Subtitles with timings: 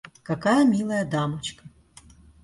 [0.29, 1.63] Какая милая дамочка!